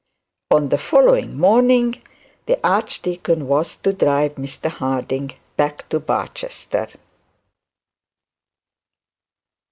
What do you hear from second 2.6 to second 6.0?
archdeacon was to drive Mr Harding back to